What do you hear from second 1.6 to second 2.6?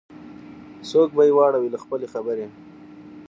له خپل خبري